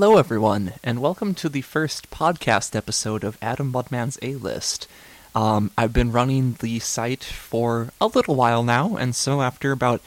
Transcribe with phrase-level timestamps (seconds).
[0.00, 4.86] Hello, everyone, and welcome to the first podcast episode of Adam Mudman's A List.
[5.34, 10.00] Um, I've been running the site for a little while now, and so after about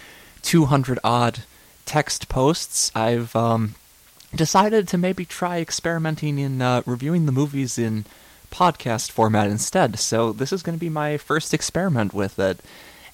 [0.44, 1.40] 200 odd
[1.84, 3.76] text posts, I've um,
[4.34, 8.06] decided to maybe try experimenting in uh, reviewing the movies in
[8.50, 10.00] podcast format instead.
[10.00, 12.62] So this is going to be my first experiment with it.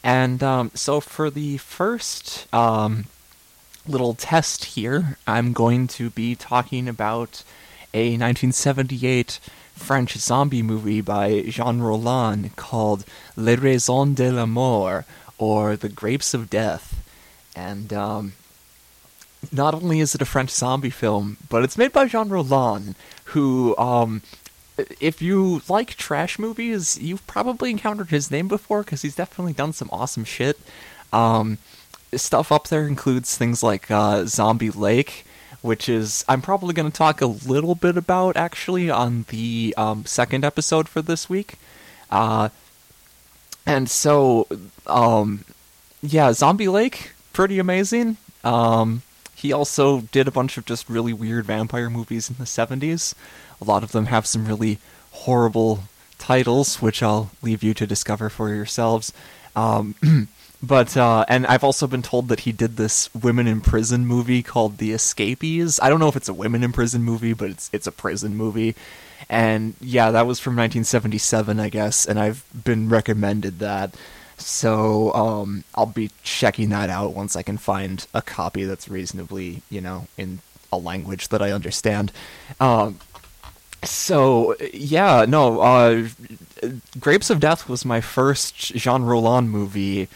[0.03, 3.05] And um, so for the first um,
[3.89, 7.43] little test here, I'm going to be talking about
[7.93, 9.39] a 1978
[9.73, 15.05] French zombie movie by Jean Rollin called Les Raisins de la Mort,
[15.37, 17.03] or The Grapes of Death.
[17.55, 18.33] And um,
[19.51, 23.77] not only is it a French zombie film, but it's made by Jean Rollin, who,
[23.77, 24.21] um,
[24.99, 29.73] if you like trash movies, you've probably encountered his name before because he's definitely done
[29.73, 30.59] some awesome shit.
[31.13, 31.57] Um,
[32.15, 35.25] stuff up there includes things like uh, Zombie Lake,
[35.61, 40.05] which is I'm probably going to talk a little bit about actually on the um,
[40.05, 41.55] second episode for this week.
[42.09, 42.49] Uh,
[43.65, 44.47] and so,
[44.85, 45.43] um,
[46.01, 48.17] yeah, Zombie Lake, pretty amazing.
[48.43, 49.01] Um,
[49.35, 53.13] he also did a bunch of just really weird vampire movies in the 70s.
[53.61, 54.79] A lot of them have some really
[55.11, 55.83] horrible
[56.17, 59.11] titles, which I'll leave you to discover for yourselves.
[59.55, 59.95] Um,
[60.61, 64.41] But uh, and I've also been told that he did this women in prison movie
[64.41, 65.79] called The Escapees.
[65.81, 68.35] I don't know if it's a women in prison movie, but it's it's a prison
[68.35, 68.75] movie.
[69.29, 73.95] And yeah, that was from 1977, I guess, and I've been recommended that.
[74.37, 79.63] So um, I'll be checking that out once I can find a copy that's reasonably,
[79.69, 80.39] you know, in
[80.71, 82.11] a language that I understand.
[82.59, 82.99] Um,
[83.83, 86.07] so yeah, no, uh,
[86.99, 90.07] Grapes of Death was my first Jean Rollin movie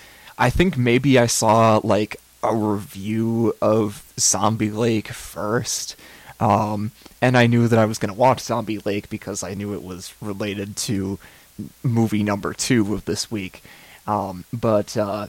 [0.41, 5.95] I think maybe I saw like a review of Zombie Lake first.
[6.39, 6.89] Um,
[7.21, 9.83] and I knew that I was going to watch Zombie Lake because I knew it
[9.83, 11.19] was related to
[11.83, 13.61] movie number two of this week.
[14.07, 15.27] Um, but uh,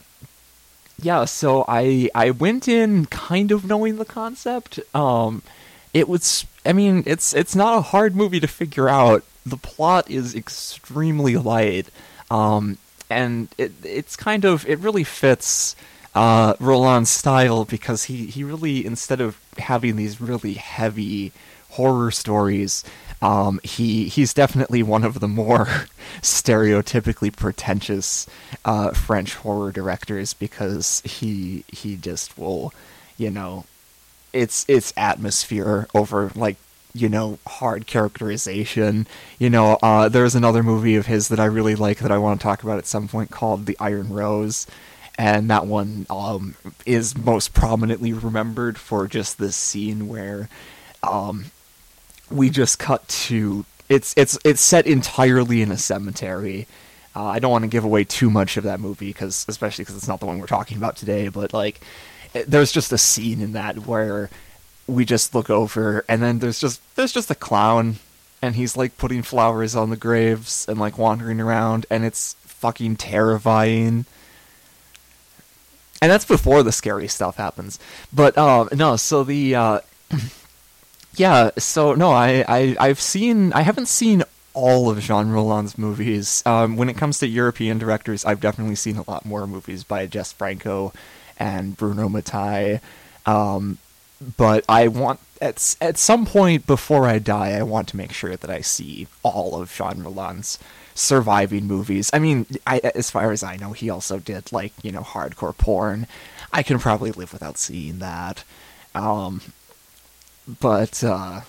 [0.99, 4.79] yeah, so I I went in kind of knowing the concept.
[4.95, 5.43] Um,
[5.93, 9.23] it was, I mean, it's it's not a hard movie to figure out.
[9.45, 11.89] The plot is extremely light.
[12.31, 12.79] Um,
[13.13, 15.75] and it it's kind of it really fits
[16.15, 21.31] uh, Rollin's style because he he really instead of having these really heavy
[21.71, 22.83] horror stories,
[23.21, 25.65] um, he he's definitely one of the more
[26.21, 28.27] stereotypically pretentious
[28.65, 32.73] uh, French horror directors because he he just will,
[33.17, 33.65] you know,
[34.33, 36.57] it's it's atmosphere over like
[36.93, 39.07] you know, hard characterization.
[39.39, 42.39] You know, uh, there's another movie of his that I really like that I want
[42.39, 44.67] to talk about at some point called The Iron Rose.
[45.15, 46.55] And that one um,
[46.85, 50.49] is most prominently remembered for just this scene where
[51.03, 51.51] um,
[52.31, 56.67] we just cut to it's it's it's set entirely in a cemetery.
[57.15, 59.97] Uh, I don't want to give away too much of that movie because, especially because
[59.97, 61.27] it's not the one we're talking about today.
[61.27, 61.81] But like,
[62.33, 64.31] it, there's just a scene in that where
[64.87, 67.95] we just look over and then there's just there's just a clown
[68.41, 72.95] and he's like putting flowers on the graves and like wandering around and it's fucking
[72.95, 74.05] terrifying
[76.01, 77.79] and that's before the scary stuff happens
[78.11, 79.79] but uh, no so the uh,
[81.15, 84.23] yeah so no I, I i've seen i haven't seen
[84.53, 86.43] all of Jean Rollin's movies.
[86.45, 90.05] Um, when it comes to European directors, I've definitely seen a lot more movies by
[90.05, 90.93] Jess Franco
[91.39, 92.79] and Bruno Mattei.
[93.25, 93.79] Um,
[94.37, 98.35] but I want at at some point before I die, I want to make sure
[98.35, 100.59] that I see all of Jean Rollin's
[100.95, 102.09] surviving movies.
[102.13, 105.57] I mean, I, as far as I know, he also did like you know hardcore
[105.57, 106.07] porn.
[106.51, 108.43] I can probably live without seeing that.
[108.95, 109.41] Um,
[110.59, 111.41] but uh,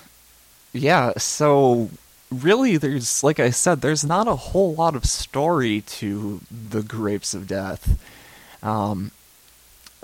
[0.73, 1.89] yeah, so
[2.31, 7.33] really, there's like I said, there's not a whole lot of story to the Grapes
[7.33, 7.99] of Death.
[8.63, 9.11] Um,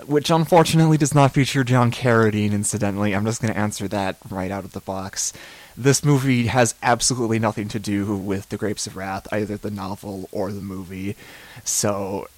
[0.06, 3.14] which unfortunately does not feature John Carradine, incidentally.
[3.14, 5.32] I'm just going to answer that right out of the box.
[5.76, 10.28] This movie has absolutely nothing to do with The Grapes of Wrath, either the novel
[10.30, 11.16] or the movie.
[11.64, 12.28] So,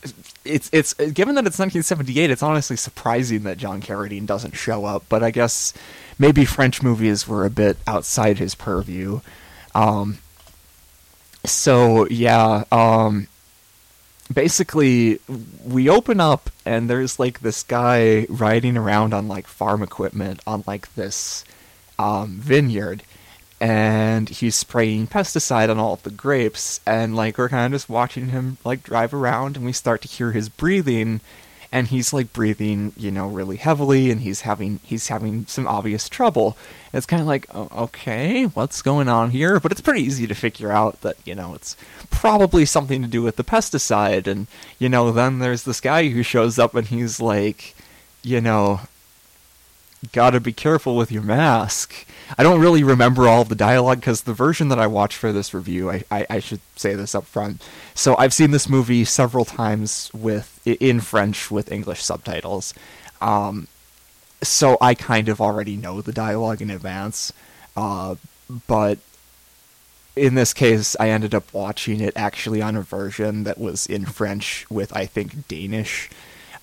[0.44, 5.04] it's it's given that it's 1978, it's honestly surprising that John Carradine doesn't show up.
[5.08, 5.74] But I guess
[6.18, 9.20] maybe French movies were a bit outside his purview.
[9.74, 10.18] Um,
[11.44, 13.26] so yeah, um,
[14.32, 15.20] basically
[15.64, 20.64] we open up and there's like this guy riding around on like farm equipment on
[20.66, 21.44] like this
[21.98, 23.02] um, vineyard.
[23.60, 26.80] And he's spraying pesticide on all of the grapes.
[26.86, 30.08] And like we're kind of just watching him like drive around and we start to
[30.08, 31.20] hear his breathing
[31.74, 36.08] and he's like breathing, you know, really heavily, and he's having he's having some obvious
[36.08, 36.56] trouble.
[36.92, 39.58] It's kind of like, okay, what's going on here?
[39.58, 41.76] But it's pretty easy to figure out that you know it's
[42.12, 44.46] probably something to do with the pesticide, and
[44.78, 47.74] you know, then there's this guy who shows up and he's like,
[48.22, 48.82] you know,
[50.12, 52.06] gotta be careful with your mask.
[52.38, 55.32] I don't really remember all of the dialogue because the version that I watched for
[55.32, 57.62] this review, I, I, I, should say this up front.
[57.94, 62.74] So I've seen this movie several times with in French with English subtitles.
[63.20, 63.68] Um,
[64.42, 67.32] so I kind of already know the dialogue in advance.
[67.76, 68.16] Uh,
[68.66, 68.98] but
[70.16, 74.04] in this case, I ended up watching it actually on a version that was in
[74.06, 76.10] French with, I think, Danish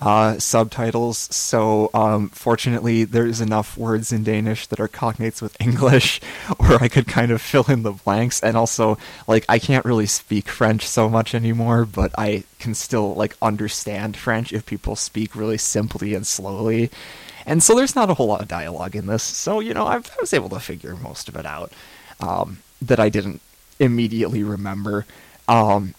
[0.02, 1.18] uh, subtitles.
[1.32, 6.22] So, um, fortunately, there's enough words in Danish that are cognates with English,
[6.58, 8.40] where I could kind of fill in the blanks.
[8.42, 13.14] And also, like, I can't really speak French so much anymore, but I can still
[13.14, 16.90] like understand French if people speak really simply and slowly.
[17.46, 19.24] And so, there's not a whole lot of dialogue in this.
[19.24, 21.72] So, you know, I, I was able to figure most of it out
[22.20, 23.42] um, that I didn't
[23.80, 25.06] immediately remember.
[25.48, 25.94] Um,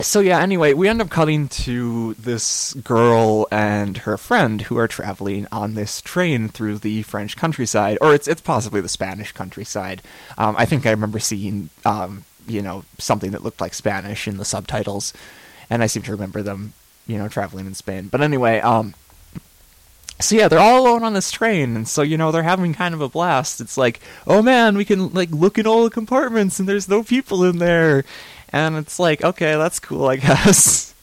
[0.00, 4.88] so yeah, anyway, we end up cutting to this girl and her friend who are
[4.88, 10.02] traveling on this train through the French countryside, or it's it's possibly the Spanish countryside.
[10.36, 14.36] Um, I think I remember seeing, um, you know, something that looked like Spanish in
[14.36, 15.12] the subtitles,
[15.70, 16.72] and I seem to remember them,
[17.06, 18.08] you know, traveling in Spain.
[18.08, 18.94] But anyway, um,
[20.20, 22.94] so yeah, they're all alone on this train, and so you know they're having kind
[22.94, 23.60] of a blast.
[23.60, 27.02] It's like, oh man, we can like look in all the compartments, and there's no
[27.04, 28.04] people in there
[28.54, 30.94] and it's like, okay, that's cool, I guess.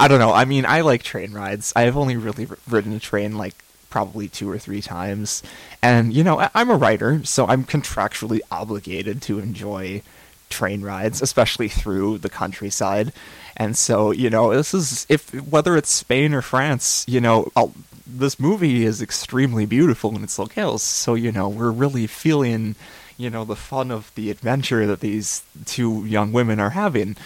[0.00, 0.32] I don't know.
[0.32, 1.72] I mean, I like train rides.
[1.76, 3.54] I've only really ridden a train like
[3.90, 5.44] probably two or three times.
[5.80, 10.02] And, you know, I'm a writer, so I'm contractually obligated to enjoy
[10.50, 13.12] train rides, especially through the countryside.
[13.56, 17.72] And so, you know, this is if whether it's Spain or France, you know, I'll,
[18.04, 20.80] this movie is extremely beautiful in its locales.
[20.80, 22.74] So, you know, we're really feeling
[23.16, 27.16] you know the fun of the adventure that these two young women are having.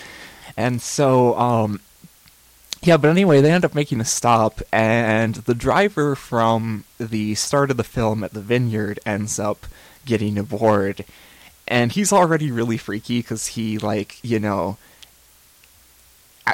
[0.57, 1.81] And so um
[2.83, 7.71] yeah but anyway they end up making a stop and the driver from the start
[7.71, 9.67] of the film at the vineyard ends up
[10.05, 11.05] getting aboard.
[11.69, 14.77] And he's already really freaky because he like you know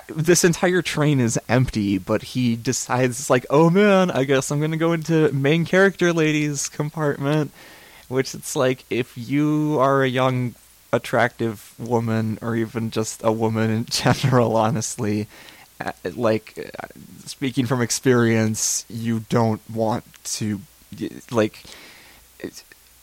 [0.08, 4.76] this entire train is empty, but he decides like, oh man, I guess I'm gonna
[4.76, 7.50] go into main character lady's compartment
[8.08, 10.54] which it's like if you are a young
[10.92, 15.26] attractive woman or even just a woman in general honestly
[15.80, 16.86] uh, like uh,
[17.24, 20.60] speaking from experience you don't want to
[21.30, 21.62] like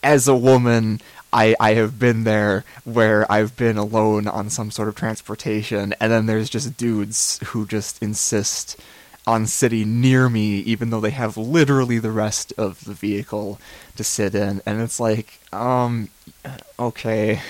[0.02, 1.00] as a woman
[1.34, 6.12] I, I have been there where I've been alone on some sort of transportation, and
[6.12, 8.80] then there's just dudes who just insist
[9.26, 13.60] on sitting near me, even though they have literally the rest of the vehicle
[13.96, 14.62] to sit in.
[14.66, 16.10] And it's like, um,
[16.78, 17.42] okay.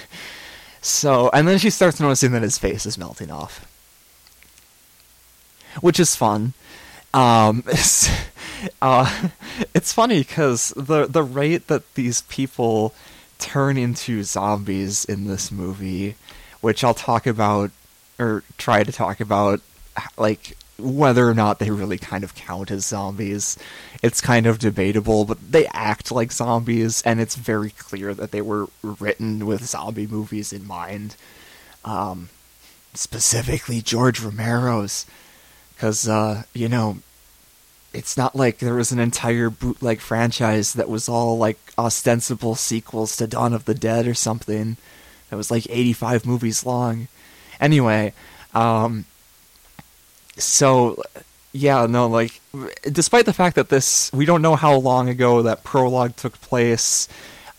[0.82, 3.66] So, and then she starts noticing that his face is melting off,
[5.82, 6.54] which is fun.
[7.14, 8.10] Um, it's,
[8.82, 9.30] uh,
[9.74, 12.94] it's funny because the the rate that these people
[13.40, 16.16] turn into zombies in this movie,
[16.62, 17.72] which I'll talk about
[18.20, 19.62] or try to talk about,
[20.18, 23.58] like whether or not they really kind of count as zombies.
[24.02, 28.42] It's kind of debatable, but they act like zombies, and it's very clear that they
[28.42, 31.16] were written with zombie movies in mind.
[31.86, 32.30] Um,
[32.94, 35.06] specifically George Romero's,
[35.76, 36.98] because uh, you know,
[37.94, 43.16] it's not like there was an entire bootleg franchise that was all like ostensible sequels
[43.18, 44.78] to Dawn of the Dead or something.
[45.30, 47.08] That was like 85 movies long.
[47.60, 48.14] Anyway,
[48.54, 49.06] um,
[50.38, 51.02] so
[51.54, 52.42] yeah, no, like
[52.92, 57.08] despite the fact that this we don't know how long ago that prologue took place.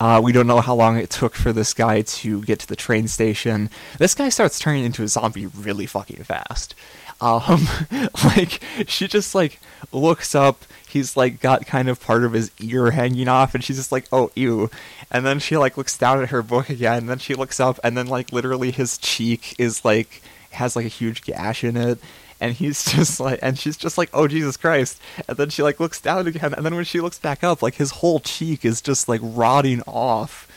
[0.00, 2.76] Uh, we don't know how long it took for this guy to get to the
[2.76, 3.70] train station.
[3.98, 6.74] This guy starts turning into a zombie really fucking fast.
[7.20, 7.68] Um,
[8.24, 9.60] like she just like
[9.92, 10.64] looks up.
[10.88, 14.06] He's like got kind of part of his ear hanging off, and she's just like,
[14.12, 14.70] "Oh, ew."
[15.12, 16.98] And then she like looks down at her book again.
[16.98, 20.86] And then she looks up, and then like literally his cheek is like has like
[20.86, 21.98] a huge gash in it
[22.40, 25.00] and he's just like and she's just like oh jesus christ.
[25.28, 27.74] And then she like looks down again and then when she looks back up like
[27.76, 30.48] his whole cheek is just like rotting off.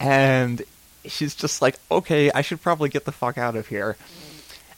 [0.00, 0.62] And
[1.04, 3.96] she's just like okay i should probably get the fuck out of here.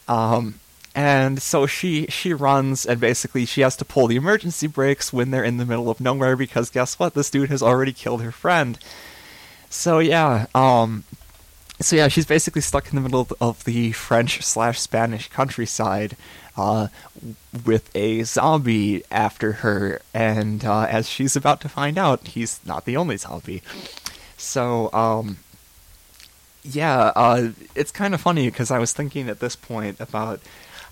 [0.08, 0.60] Um
[0.94, 5.30] and so she she runs and basically she has to pull the emergency brakes when
[5.30, 7.14] they're in the middle of nowhere because guess what?
[7.14, 8.78] This dude has already killed her friend.
[9.68, 11.04] So yeah um
[11.80, 16.16] so yeah, she's basically stuck in the middle of the French slash Spanish countryside,
[16.56, 16.88] uh,
[17.64, 22.84] with a zombie after her, and uh, as she's about to find out, he's not
[22.84, 23.62] the only zombie.
[24.36, 25.38] So, um,
[26.62, 30.40] yeah, uh, it's kind of funny because I was thinking at this point about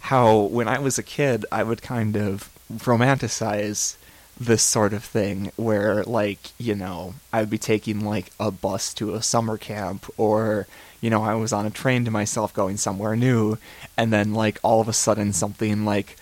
[0.00, 3.96] how when I was a kid, I would kind of romanticize
[4.40, 9.14] this sort of thing where like you know i'd be taking like a bus to
[9.14, 10.66] a summer camp or
[11.00, 13.58] you know i was on a train to myself going somewhere new
[13.96, 16.16] and then like all of a sudden something like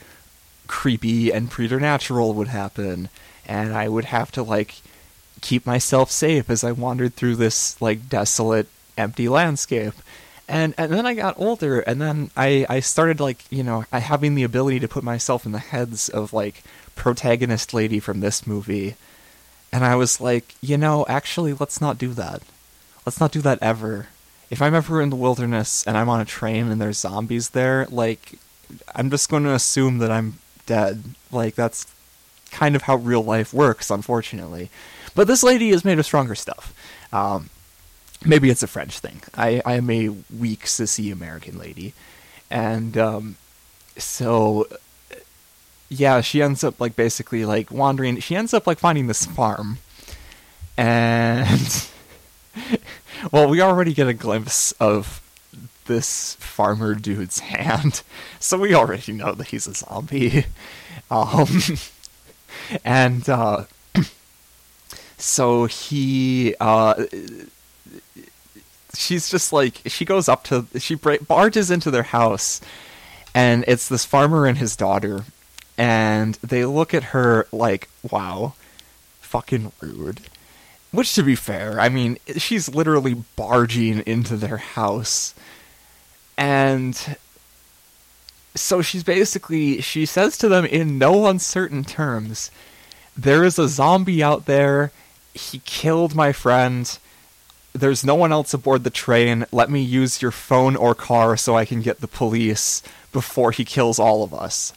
[0.66, 3.08] creepy and preternatural would happen
[3.46, 4.76] and i would have to like
[5.42, 9.94] keep myself safe as i wandered through this like desolate empty landscape.
[10.48, 14.36] And and then I got older, and then I I started like you know having
[14.36, 16.62] the ability to put myself in the heads of like
[16.96, 18.96] protagonist lady from this movie,
[19.72, 22.42] and I was like, you know, actually, let's not do that.
[23.04, 24.08] Let's not do that ever.
[24.50, 27.86] If I'm ever in the wilderness and I'm on a train and there's zombies there,
[27.90, 28.38] like,
[28.94, 31.02] I'm just going to assume that I'm dead.
[31.30, 31.86] Like that's
[32.50, 34.70] kind of how real life works, unfortunately.
[35.14, 36.74] But this lady is made of stronger stuff.
[37.12, 37.50] Um,
[38.24, 39.22] maybe it's a French thing.
[39.34, 41.94] I, I am a weak, sissy American lady.
[42.50, 43.36] And um,
[43.96, 44.66] so,
[45.88, 48.18] yeah, she ends up, like, basically, like, wandering.
[48.20, 49.78] She ends up, like, finding this farm.
[50.76, 51.88] And,
[53.32, 55.22] well, we already get a glimpse of
[55.86, 58.02] this farmer dude's hand.
[58.40, 60.46] So we already know that he's a zombie.
[61.08, 61.60] Um,
[62.84, 63.66] and, uh,
[65.18, 67.04] so he, uh,
[68.96, 72.60] she's just like she goes up to she barges into their house
[73.34, 75.24] and it's this farmer and his daughter
[75.78, 78.54] and they look at her like wow
[79.20, 80.20] fucking rude
[80.90, 85.34] which to be fair i mean she's literally barging into their house
[86.38, 87.16] and
[88.54, 92.50] so she's basically she says to them in no uncertain terms
[93.16, 94.92] there is a zombie out there
[95.34, 96.98] he killed my friend
[97.78, 99.44] there's no one else aboard the train.
[99.52, 103.64] Let me use your phone or car so I can get the police before he
[103.64, 104.72] kills all of us.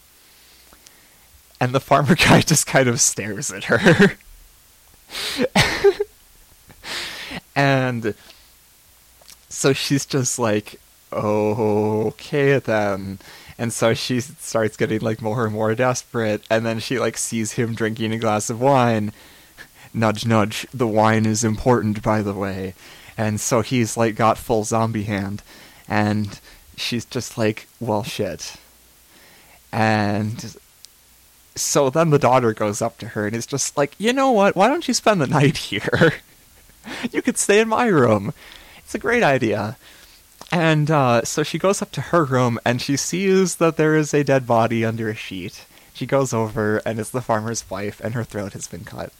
[1.59, 4.17] And the farmer guy just kind of stares at her.
[7.55, 8.13] and
[9.49, 10.79] so she's just like,
[11.11, 13.19] okay then.
[13.57, 16.43] And so she starts getting like more and more desperate.
[16.49, 19.11] And then she like sees him drinking a glass of wine
[19.93, 22.73] nudge nudge the wine is important by the way
[23.17, 25.41] and so he's like got full zombie hand
[25.87, 26.39] and
[26.77, 28.55] she's just like well shit
[29.71, 30.55] and
[31.61, 34.55] so then the daughter goes up to her and is just like you know what
[34.55, 36.13] why don't you spend the night here
[37.11, 38.33] you could stay in my room
[38.77, 39.77] it's a great idea
[40.51, 44.13] and uh, so she goes up to her room and she sees that there is
[44.13, 48.13] a dead body under a sheet she goes over and it's the farmer's wife and
[48.13, 49.11] her throat has been cut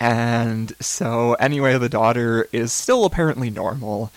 [0.00, 4.10] and so, anyway, the daughter is still apparently normal.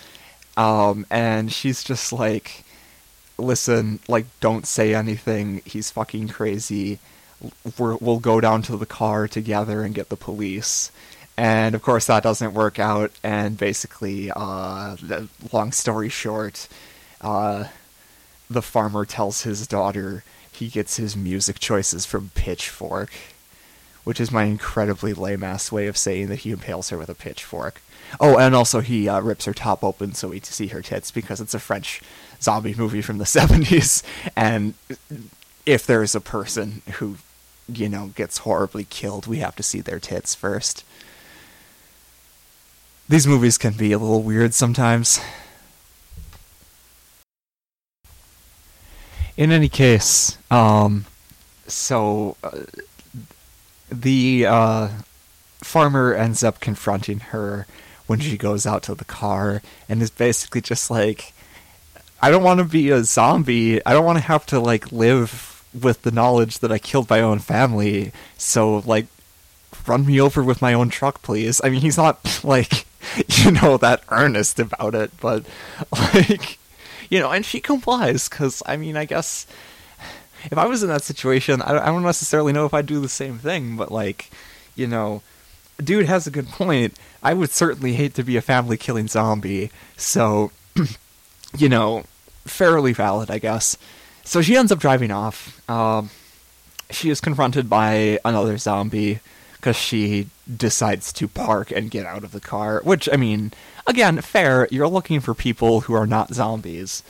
[0.56, 2.64] Um, and she's just like,
[3.36, 5.60] listen, like, don't say anything.
[5.66, 7.00] He's fucking crazy.
[7.78, 10.90] We will go down to the car together and get the police.
[11.36, 13.10] And of course, that doesn't work out.
[13.22, 14.96] And basically, uh,
[15.52, 16.68] long story short,
[17.20, 17.64] uh,
[18.48, 23.10] the farmer tells his daughter he gets his music choices from Pitchfork
[24.04, 27.14] which is my incredibly lame ass way of saying that he impales her with a
[27.14, 27.80] pitchfork.
[28.20, 31.40] Oh, and also he uh, rips her top open so we see her tits because
[31.40, 32.00] it's a French
[32.40, 34.02] zombie movie from the 70s.
[34.36, 34.74] And
[35.66, 37.16] if there's a person who,
[37.68, 40.84] you know, gets horribly killed, we have to see their tits first.
[43.08, 45.20] These movies can be a little weird sometimes.
[49.36, 51.06] In any case, um,
[51.66, 52.36] so.
[52.42, 52.60] Uh,
[53.90, 54.88] the uh,
[55.58, 57.66] farmer ends up confronting her
[58.06, 61.32] when she goes out to the car and is basically just like
[62.20, 63.84] I don't want to be a zombie.
[63.84, 67.20] I don't want to have to like live with the knowledge that I killed my
[67.20, 68.12] own family.
[68.38, 69.06] So like
[69.86, 71.60] run me over with my own truck, please.
[71.64, 72.86] I mean, he's not like
[73.28, 75.44] you know that earnest about it, but
[75.92, 76.58] like
[77.10, 79.46] you know, and she complies cuz I mean, I guess
[80.50, 83.08] if I was in that situation, I, I don't necessarily know if I'd do the
[83.08, 84.30] same thing, but like,
[84.74, 85.22] you know,
[85.82, 86.98] dude has a good point.
[87.22, 90.52] I would certainly hate to be a family killing zombie, so,
[91.56, 92.04] you know,
[92.44, 93.76] fairly valid, I guess.
[94.24, 95.60] So she ends up driving off.
[95.68, 96.10] Um,
[96.90, 99.20] she is confronted by another zombie
[99.56, 102.80] because she decides to park and get out of the car.
[102.84, 103.52] Which, I mean,
[103.86, 104.68] again, fair.
[104.70, 107.02] You're looking for people who are not zombies.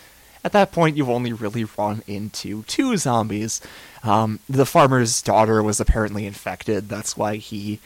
[0.44, 3.60] At that point, you've only really run into two zombies.
[4.02, 6.88] Um, the farmer's daughter was apparently infected.
[6.88, 7.80] That's why he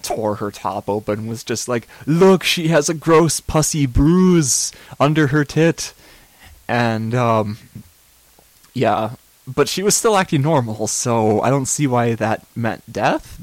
[0.00, 1.26] tore her top open.
[1.26, 5.92] Was just like, look, she has a gross pussy bruise under her tit,
[6.66, 7.58] and um,
[8.74, 9.12] yeah.
[9.46, 13.40] But she was still acting normal, so I don't see why that meant death.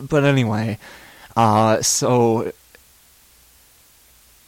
[0.00, 0.78] But anyway,
[1.36, 2.52] uh, so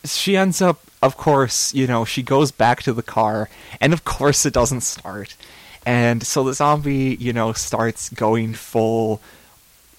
[0.04, 4.04] she ends up of course, you know, she goes back to the car, and of
[4.04, 5.36] course it doesn't start.
[5.84, 9.20] And so the zombie, you know, starts going full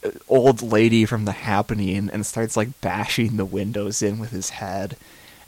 [0.03, 4.49] uh, old lady from the happening and starts like bashing the windows in with his
[4.49, 4.97] head.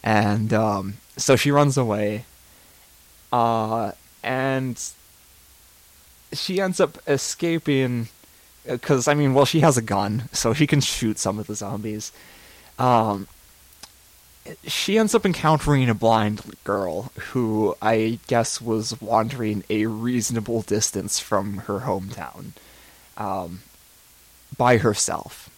[0.03, 2.25] And um, so she runs away.
[3.33, 3.93] Uh,
[4.23, 4.81] and
[6.33, 8.09] she ends up escaping
[8.65, 11.47] because uh, I mean, well, she has a gun, so she can shoot some of
[11.47, 12.11] the zombies.
[12.77, 13.27] Um,
[14.65, 21.19] she ends up encountering a blind girl who I guess was wandering a reasonable distance
[21.19, 22.51] from her hometown
[23.17, 23.61] um,
[24.57, 25.49] by herself.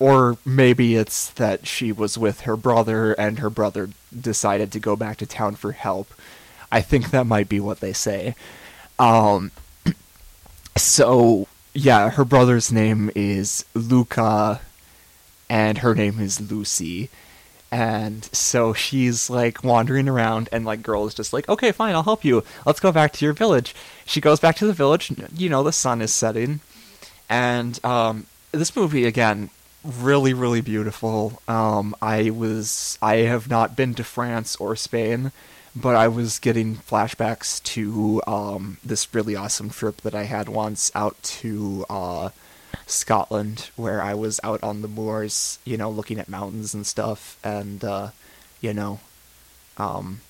[0.00, 4.96] Or maybe it's that she was with her brother and her brother decided to go
[4.96, 6.12] back to town for help.
[6.74, 8.34] I think that might be what they say.
[8.98, 9.52] Um,
[10.76, 14.60] so, yeah, her brother's name is Luca
[15.48, 17.10] and her name is Lucy.
[17.70, 22.02] And so she's like wandering around and like girl is just like okay fine i'll
[22.04, 22.42] help you.
[22.66, 23.72] Let's go back to your village.
[24.04, 26.58] She goes back to the village you know the sun is setting.
[27.28, 29.50] And um, this movie again
[29.84, 31.40] really really beautiful.
[31.46, 35.30] Um, i was i have not been to france or spain
[35.74, 40.90] but i was getting flashbacks to um, this really awesome trip that i had once
[40.94, 42.28] out to uh,
[42.86, 47.38] Scotland, where I was out on the moors, you know, looking at mountains and stuff,
[47.42, 48.10] and uh,
[48.60, 49.00] you know,
[49.78, 50.20] um,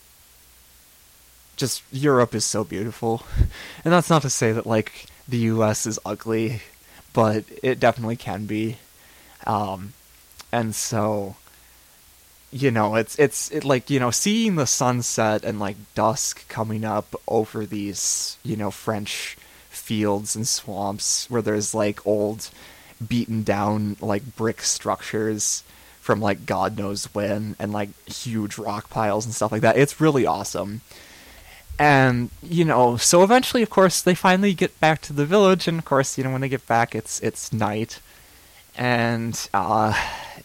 [1.57, 3.23] just Europe is so beautiful,
[3.85, 5.87] and that's not to say that like the U.S.
[5.87, 6.63] is ugly,
[7.13, 8.79] but it definitely can be,
[9.47, 9.93] um,
[10.53, 11.37] and so
[12.55, 16.85] you know it's it's it like you know seeing the sunset and like dusk coming
[16.85, 19.37] up over these you know french
[19.69, 22.49] fields and swamps where there's like old
[23.07, 25.65] beaten down like brick structures
[26.01, 30.01] from like god knows when and like huge rock piles and stuff like that it's
[30.01, 30.81] really awesome.
[31.77, 35.81] And you know so eventually of course they finally get back to the village and
[35.81, 37.99] of course you know when they get back it's it's night.
[38.77, 39.93] And uh,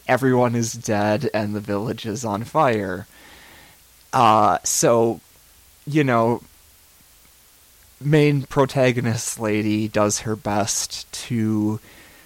[0.09, 3.07] everyone is dead and the village is on fire
[4.11, 5.21] uh, so
[5.85, 6.41] you know
[8.01, 11.79] main protagonist lady does her best to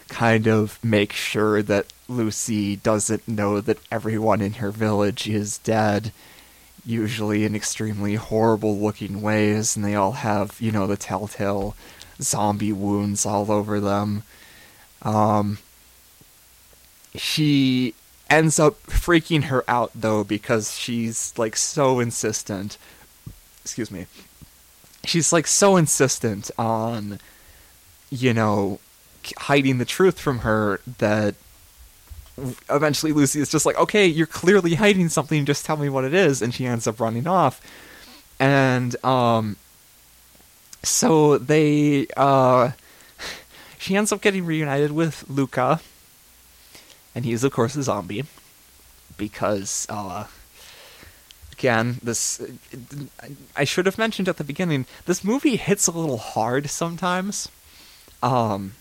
[0.07, 6.11] kind of make sure that Lucy doesn't know that everyone in her village is dead,
[6.85, 11.75] usually in extremely horrible looking ways, and they all have, you know, the telltale
[12.21, 14.23] zombie wounds all over them.
[15.01, 15.57] Um,
[17.15, 17.93] she
[18.29, 22.77] ends up freaking her out though because she's like so insistent.
[23.63, 24.07] Excuse me
[25.05, 27.19] she's like so insistent on
[28.09, 28.79] you know
[29.37, 31.35] hiding the truth from her that
[32.69, 36.13] eventually Lucy is just like, okay, you're clearly hiding something, just tell me what it
[36.13, 37.61] is, and she ends up running off.
[38.39, 39.57] And um
[40.83, 42.71] so they uh
[43.77, 45.79] she ends up getting reunited with Luca.
[47.15, 48.25] And he's of course a zombie.
[49.17, 50.25] Because uh
[51.51, 52.41] again, this
[53.55, 54.85] I should have mentioned at the beginning.
[55.05, 57.49] This movie hits a little hard sometimes.
[58.21, 58.73] Um,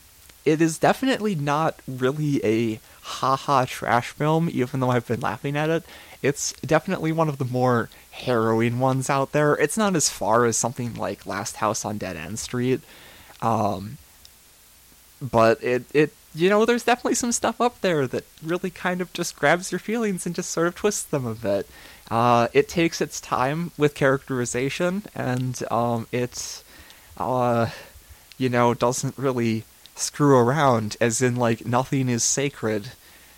[0.45, 5.71] it is definitely not really a haha trash film, even though I've been laughing at
[5.71, 5.85] it.
[6.23, 9.55] It's definitely one of the more harrowing ones out there.
[9.55, 12.81] It's not as far as something like Last House on Dead End Street,
[13.41, 13.99] um,
[15.31, 19.13] but it it you know there's definitely some stuff up there that really kind of
[19.13, 21.67] just grabs your feelings and just sort of twists them a bit.
[22.13, 26.63] Uh, it takes its time with characterization, and um, it,
[27.17, 27.71] uh,
[28.37, 32.91] you know, doesn't really screw around, as in, like, nothing is sacred.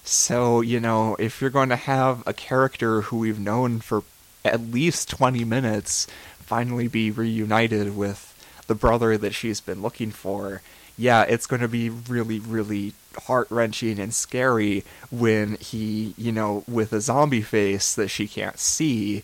[0.02, 4.02] So, you know, if you're going to have a character who we've known for
[4.44, 6.08] at least 20 minutes
[6.40, 8.30] finally be reunited with
[8.66, 10.62] the brother that she's been looking for,
[10.96, 12.92] yeah, it's going to be really, really
[13.26, 18.58] heart wrenching and scary when he, you know, with a zombie face that she can't
[18.58, 19.22] see,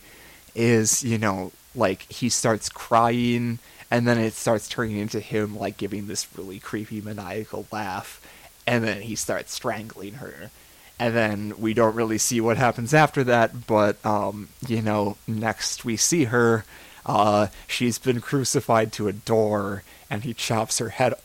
[0.55, 3.59] is, you know, like he starts crying
[3.91, 8.21] and then it starts turning into him like giving this really creepy maniacal laugh.
[8.67, 10.51] and then he starts strangling her.
[10.99, 15.85] And then we don't really see what happens after that, but, um, you know, next
[15.85, 16.65] we see her.
[17.07, 21.15] Uh, she's been crucified to a door, and he chops her head.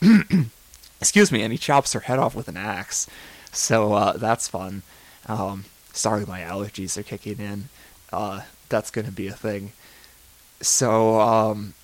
[1.00, 3.06] excuse me, and he chops her head off with an axe.
[3.52, 4.82] So uh, that's fun.
[5.26, 7.68] Um, sorry, my allergies are kicking in.
[8.12, 9.72] Uh, that's gonna be a thing.
[10.60, 11.74] So, um,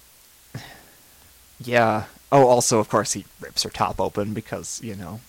[1.61, 2.05] yeah.
[2.31, 5.21] Oh, also, of course, he rips her top open because you know,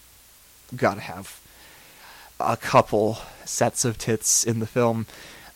[0.75, 1.39] gotta have
[2.39, 5.05] a couple sets of tits in the film.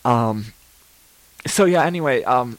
[0.04, 0.54] Um,
[1.46, 1.84] so yeah.
[1.84, 2.58] Anyway, um,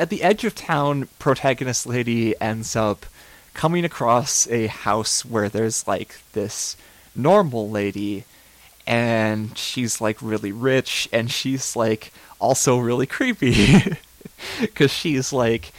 [0.00, 3.04] at the edge of town, protagonist lady ends up
[3.52, 6.74] coming across a house where there's like this
[7.14, 8.24] normal lady
[8.86, 13.78] and she's like really rich and she's like also really creepy
[14.60, 15.70] because she's like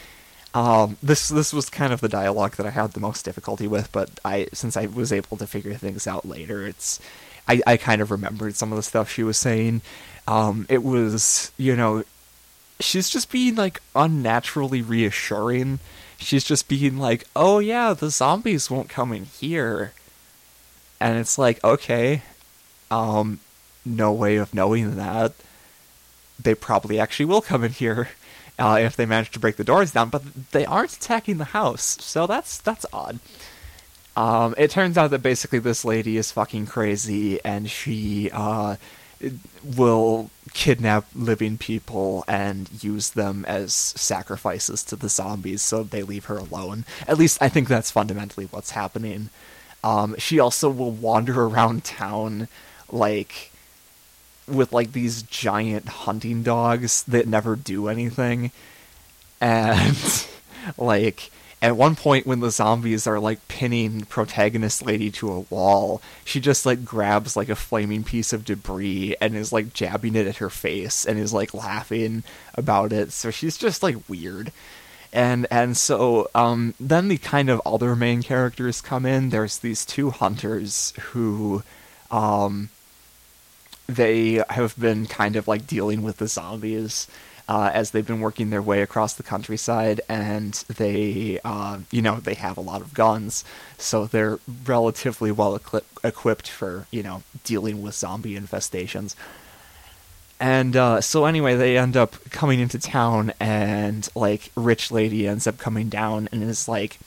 [0.53, 3.89] um, this this was kind of the dialogue that I had the most difficulty with,
[3.91, 6.99] but I since I was able to figure things out later, it's
[7.47, 9.81] I, I kind of remembered some of the stuff she was saying.
[10.27, 12.03] Um, it was you know
[12.81, 15.79] she's just being like unnaturally reassuring.
[16.17, 19.93] She's just being like, "Oh yeah, the zombies won't come in here,"
[20.99, 22.21] and it's like, okay,
[22.91, 23.39] um,
[23.85, 25.33] no way of knowing that.
[26.41, 28.09] They probably actually will come in here
[28.59, 31.97] uh, if they manage to break the doors down, but they aren't attacking the house,
[32.01, 33.19] so that's that's odd.
[34.15, 38.75] Um, it turns out that basically this lady is fucking crazy, and she uh,
[39.63, 46.25] will kidnap living people and use them as sacrifices to the zombies, so they leave
[46.25, 46.85] her alone.
[47.07, 49.29] At least I think that's fundamentally what's happening.
[49.83, 52.47] Um, she also will wander around town,
[52.91, 53.51] like
[54.47, 58.51] with like these giant hunting dogs that never do anything.
[59.39, 59.97] And
[60.77, 66.01] like at one point when the zombies are like pinning protagonist lady to a wall,
[66.25, 70.25] she just like grabs like a flaming piece of debris and is like jabbing it
[70.25, 72.23] at her face and is like laughing
[72.55, 73.11] about it.
[73.11, 74.51] So she's just like weird.
[75.13, 79.29] And and so um then the kind of other main characters come in.
[79.29, 81.61] There's these two hunters who
[82.09, 82.69] um
[83.87, 87.07] they have been kind of like dealing with the zombies
[87.51, 92.15] uh, as they've been working their way across the countryside, and they, uh, you know,
[92.15, 93.43] they have a lot of guns,
[93.77, 99.15] so they're relatively well equi- equipped for, you know, dealing with zombie infestations.
[100.39, 105.45] And uh, so anyway, they end up coming into town, and like rich lady ends
[105.45, 106.99] up coming down and is like,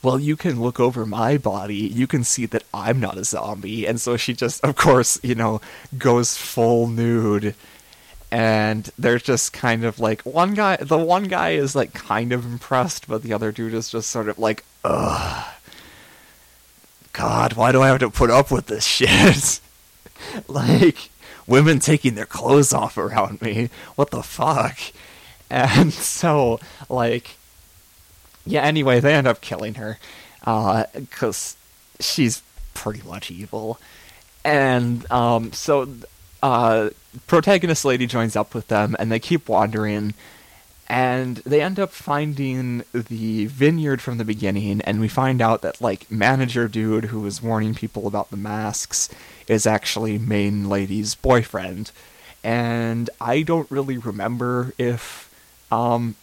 [0.00, 1.74] well, you can look over my body.
[1.74, 3.84] You can see that I'm not a zombie.
[3.84, 5.60] And so she just, of course, you know,
[5.98, 7.56] goes full nude.
[8.32, 12.44] And there's just kind of like one guy, the one guy is like kind of
[12.44, 15.46] impressed, but the other dude is just sort of like, ugh.
[17.12, 19.60] God, why do I have to put up with this shit?
[20.48, 21.10] like,
[21.50, 23.68] women taking their clothes off around me.
[23.96, 24.78] What the fuck?
[25.50, 27.36] And so, like,
[28.46, 29.98] yeah, anyway, they end up killing her
[30.40, 31.56] because
[31.98, 33.78] uh, she's pretty much evil.
[34.44, 35.88] And um, so,
[36.42, 36.90] uh,
[37.26, 40.14] protagonist lady joins up with them, and they keep wandering,
[40.88, 45.80] and they end up finding the vineyard from the beginning, and we find out that
[45.80, 49.08] like manager dude who was warning people about the masks
[49.48, 51.92] is actually main lady's boyfriend,
[52.42, 55.32] and I don't really remember if
[55.70, 56.14] um,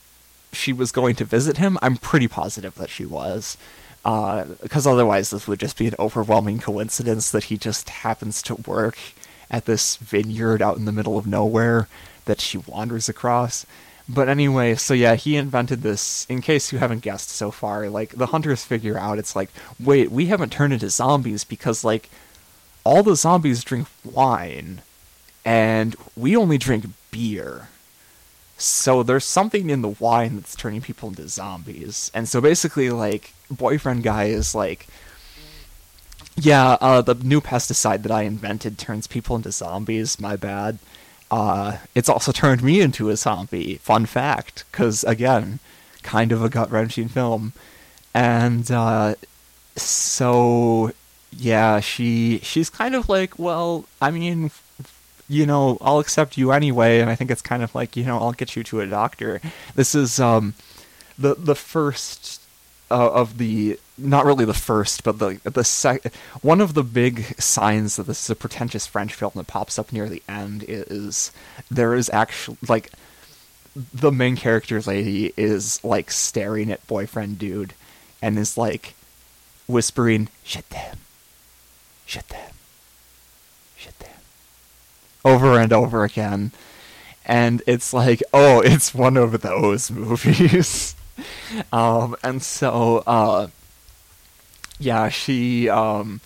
[0.52, 1.78] she was going to visit him.
[1.82, 3.58] I'm pretty positive that she was.
[4.04, 8.56] Because uh, otherwise, this would just be an overwhelming coincidence that he just happens to
[8.56, 8.98] work
[9.50, 11.88] at this vineyard out in the middle of nowhere
[12.26, 13.66] that she wanders across.
[14.10, 16.26] But anyway, so yeah, he invented this.
[16.30, 20.12] In case you haven't guessed so far, like the hunters figure out it's like, wait,
[20.12, 22.10] we haven't turned into zombies because like
[22.88, 24.82] all the zombies drink wine,
[25.44, 27.68] and we only drink beer.
[28.58, 32.10] So there's something in the wine that's turning people into zombies.
[32.14, 34.88] And so basically, like, boyfriend guy is like,
[36.38, 40.19] yeah, uh, the new pesticide that I invented turns people into zombies.
[40.19, 40.78] My bad.
[41.30, 43.76] Uh, it's also turned me into a zombie.
[43.78, 45.60] Fun fact, because again,
[46.04, 47.54] kind of a gut wrenching film.
[48.13, 49.15] And uh,
[49.76, 50.91] so,
[51.36, 54.52] yeah, she she's kind of like, well, I mean,
[55.28, 57.00] you know, I'll accept you anyway.
[57.00, 59.41] And I think it's kind of like, you know, I'll get you to a doctor.
[59.76, 60.54] This is um,
[61.17, 62.37] the the first
[62.89, 67.39] uh, of the not really the first, but the the sec- one of the big
[67.39, 71.32] signs that this is a pretentious French film that pops up near the end is
[71.69, 72.91] there is actually like
[73.93, 77.73] the main character lady is like staring at boyfriend dude
[78.21, 78.95] and is like
[79.67, 80.97] whispering "Je t'aime,
[82.06, 82.54] shit them,
[83.76, 84.21] shit them,
[85.26, 86.52] over and over again.
[87.26, 90.95] And it's like, oh, it's one of those movies.
[91.74, 93.48] um, and so, uh,
[94.80, 96.22] yeah, she, um,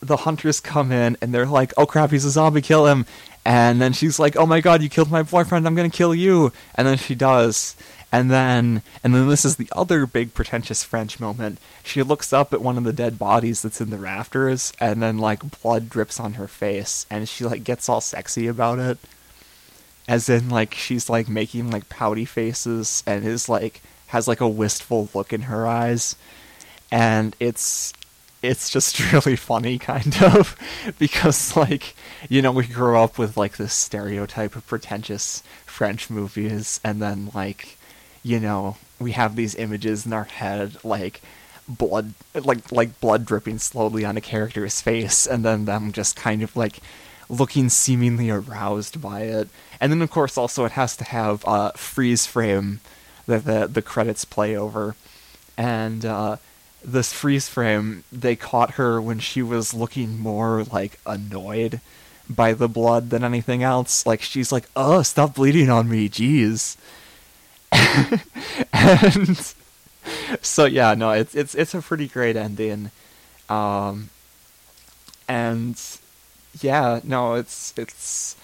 [0.00, 3.06] the hunters come in and they're like, "Oh crap, he's a zombie, kill him!"
[3.44, 5.66] And then she's like, "Oh my god, you killed my boyfriend!
[5.66, 7.76] I'm gonna kill you!" And then she does.
[8.10, 11.58] And then, and then this is the other big pretentious French moment.
[11.84, 15.18] She looks up at one of the dead bodies that's in the rafters, and then
[15.18, 18.98] like blood drips on her face, and she like gets all sexy about it,
[20.08, 24.48] as in like she's like making like pouty faces, and is like has like a
[24.48, 26.16] wistful look in her eyes,
[26.90, 27.92] and it's
[28.42, 30.56] it's just really funny kind of
[30.98, 31.94] because like
[32.28, 37.30] you know we grew up with like this stereotype of pretentious french movies and then
[37.34, 37.76] like
[38.22, 41.20] you know we have these images in our head like
[41.68, 46.42] blood like like blood dripping slowly on a character's face and then them just kind
[46.42, 46.78] of like
[47.28, 49.48] looking seemingly aroused by it
[49.80, 52.80] and then of course also it has to have a freeze frame
[53.26, 54.96] that the the credits play over
[55.56, 56.36] and uh
[56.84, 61.80] this freeze frame, they caught her when she was looking more like annoyed
[62.28, 64.06] by the blood than anything else.
[64.06, 66.76] Like she's like, "Oh, stop bleeding on me, jeez."
[68.72, 69.54] and
[70.42, 72.90] so yeah, no, it's it's it's a pretty great ending.
[73.48, 74.10] Um
[75.28, 75.76] and
[76.60, 78.36] yeah, no, it's it's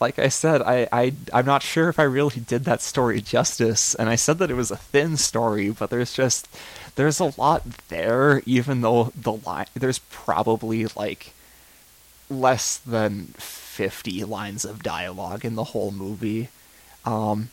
[0.00, 3.94] like I said, I, I I'm not sure if I really did that story justice,
[3.94, 6.48] and I said that it was a thin story, but there's just
[6.96, 11.34] there's a lot there, even though the line there's probably like
[12.30, 16.48] less than fifty lines of dialogue in the whole movie.
[17.04, 17.50] Um,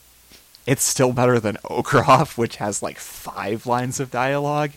[0.65, 4.71] it's still better than Ogroff, which has like five lines of dialogue.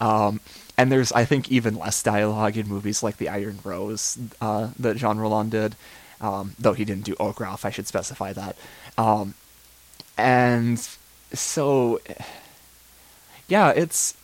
[0.00, 0.40] Um,
[0.76, 4.96] and there's I think even less dialogue in movies like The Iron Rose uh, that
[4.96, 5.76] Jean Rollin did
[6.24, 8.56] um, though he didn't do Ogroff, I should specify that.
[8.96, 9.34] Um,
[10.16, 10.78] and
[11.32, 12.00] so,
[13.48, 14.16] yeah, it's.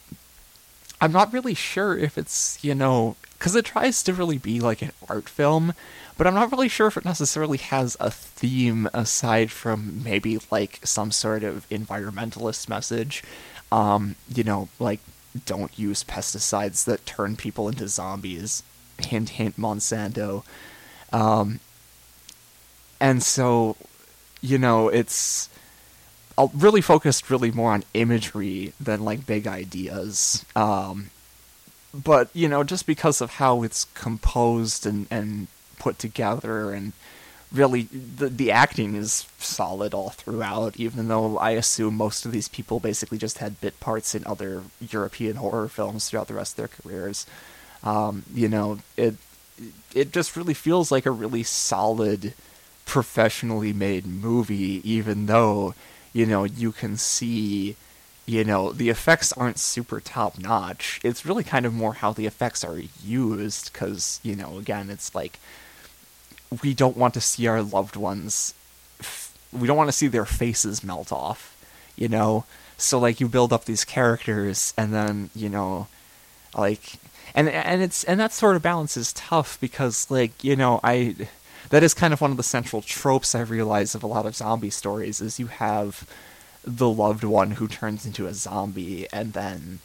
[1.02, 4.82] I'm not really sure if it's, you know, because it tries to really be like
[4.82, 5.72] an art film,
[6.18, 10.80] but I'm not really sure if it necessarily has a theme aside from maybe like
[10.84, 13.22] some sort of environmentalist message.
[13.72, 15.00] Um, you know, like
[15.46, 18.62] don't use pesticides that turn people into zombies.
[18.98, 20.44] Hint, hint, Monsanto.
[21.12, 21.60] Um,
[23.00, 23.76] and so
[24.40, 25.48] you know it's
[26.54, 31.10] really focused really more on imagery than like big ideas um,
[31.92, 36.92] but you know just because of how it's composed and and put together and
[37.52, 42.48] really the the acting is solid all throughout even though i assume most of these
[42.48, 46.56] people basically just had bit parts in other european horror films throughout the rest of
[46.58, 47.26] their careers
[47.82, 49.16] um, you know it
[49.94, 52.34] it just really feels like a really solid
[52.90, 55.74] professionally made movie, even though,
[56.12, 57.76] you know, you can see,
[58.26, 61.00] you know, the effects aren't super top notch.
[61.04, 65.14] It's really kind of more how the effects are used, because, you know, again, it's
[65.14, 65.38] like,
[66.62, 68.54] we don't want to see our loved ones,
[69.52, 71.56] we don't want to see their faces melt off,
[71.96, 72.44] you know?
[72.76, 75.86] So, like, you build up these characters, and then, you know,
[76.56, 76.98] like,
[77.34, 81.14] and and it's and that sort of balance is tough because like you know I
[81.70, 84.36] that is kind of one of the central tropes I realize of a lot of
[84.36, 86.06] zombie stories is you have
[86.64, 89.78] the loved one who turns into a zombie and then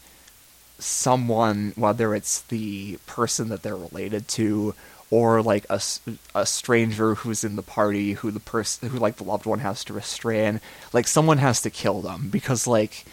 [0.78, 4.74] someone whether it's the person that they're related to
[5.10, 5.80] or like a,
[6.34, 9.84] a stranger who's in the party who the person who like the loved one has
[9.84, 10.60] to restrain
[10.92, 13.04] like someone has to kill them because like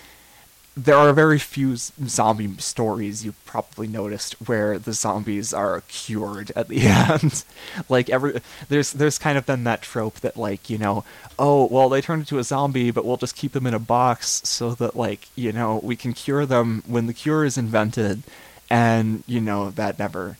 [0.75, 6.67] there are very few zombie stories you probably noticed where the zombies are cured at
[6.67, 7.43] the end.
[7.89, 11.03] like every there's there's kind of been that trope that like, you know,
[11.37, 14.41] oh, well they turned into a zombie, but we'll just keep them in a box
[14.45, 18.23] so that like, you know, we can cure them when the cure is invented
[18.69, 20.37] and, you know, that never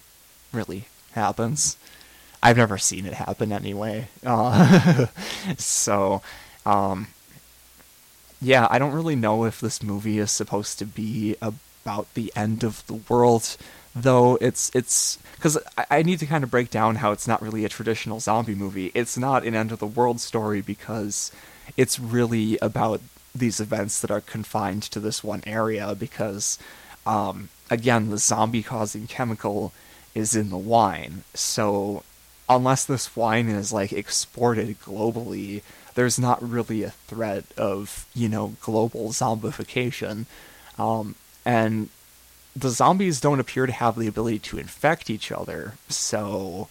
[0.52, 1.78] really happens.
[2.42, 4.10] I've never seen it happen anyway.
[4.26, 5.08] Uh,
[5.58, 6.22] so
[6.66, 7.08] um
[8.44, 12.64] yeah, I don't really know if this movie is supposed to be about the end
[12.64, 13.56] of the world,
[13.96, 17.42] though it's it's because I, I need to kind of break down how it's not
[17.42, 18.92] really a traditional zombie movie.
[18.94, 21.32] It's not an end of the world story because
[21.78, 23.02] it's really about
[23.34, 26.60] these events that are confined to this one area because
[27.06, 29.74] um, again the zombie causing chemical
[30.16, 31.24] is in the wine.
[31.34, 32.04] So
[32.50, 35.62] unless this wine is like exported globally
[35.96, 40.26] there's not really a threat of you know global zombification,
[40.78, 41.90] um, and
[42.56, 46.68] the zombies don't appear to have the ability to infect each other, so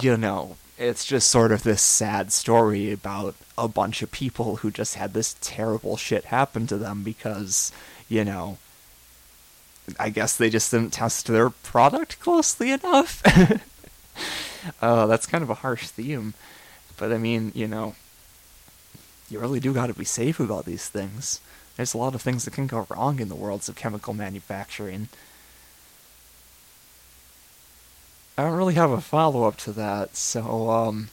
[0.00, 4.70] you know, it's just sort of this sad story about a bunch of people who
[4.70, 7.72] just had this terrible shit happen to them because,
[8.08, 8.58] you know,
[9.98, 13.22] I guess they just didn't test their product closely enough.
[14.82, 16.34] uh, that's kind of a harsh theme.
[16.96, 17.94] But I mean, you know,
[19.30, 21.40] you really do gotta be safe about these things.
[21.76, 25.08] There's a lot of things that can go wrong in the worlds of chemical manufacturing.
[28.36, 31.10] I don't really have a follow up to that, so um,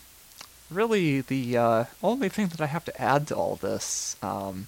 [0.69, 4.67] really the uh, only thing that I have to add to all this um,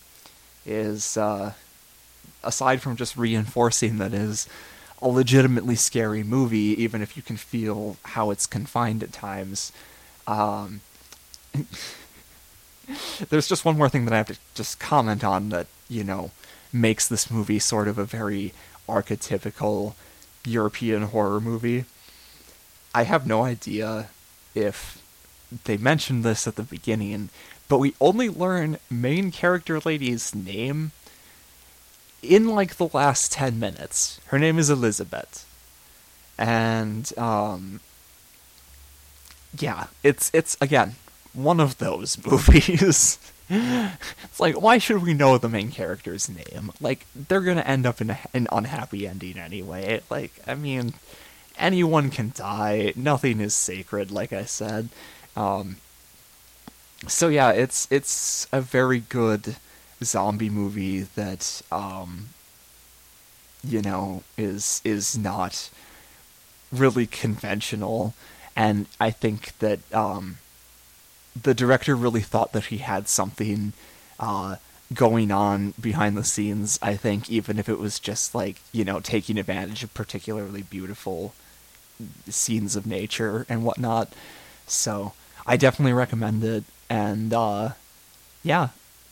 [0.66, 1.54] is, uh,
[2.44, 4.48] aside from just reinforcing that is
[5.02, 9.72] a legitimately scary movie, even if you can feel how it's confined at times.
[10.26, 10.82] Um,
[13.30, 16.32] there's just one more thing that I have to just comment on that you know
[16.74, 18.54] makes this movie sort of a very
[18.88, 19.94] archetypical
[20.46, 21.86] European horror movie
[22.98, 24.10] I have no idea
[24.56, 25.00] if
[25.66, 27.30] they mentioned this at the beginning,
[27.70, 30.94] but we only learn main character lady's name
[32.22, 34.20] in like the last 10 minutes.
[34.28, 35.46] Her name is Elizabeth.
[36.38, 37.80] And um
[39.60, 40.96] yeah, it's it's again
[41.34, 43.18] one of those movies.
[43.50, 46.72] it's like why should we know the main character's name?
[46.82, 50.02] Like they're going to end up in a, an unhappy ending anyway.
[50.10, 50.94] Like I mean,
[51.58, 52.94] anyone can die.
[52.96, 54.90] Nothing is sacred, like I said.
[55.36, 55.78] Um,
[57.08, 59.56] so yeah, it's it's a very good
[60.04, 62.30] zombie movie that um,
[63.64, 65.70] you know is is not
[66.72, 68.14] really conventional,
[68.56, 70.38] and I think that um,
[71.42, 73.74] the director really thought that he had something
[74.20, 74.58] uh,
[74.94, 76.80] going on behind the scenes.
[76.82, 81.34] I think even if it was just like you know taking advantage of particularly beautiful
[82.30, 84.14] scenes of nature and whatnot.
[84.66, 85.14] So
[85.46, 86.64] I definitely recommend it.
[86.90, 87.70] And uh,
[88.44, 88.70] yeah,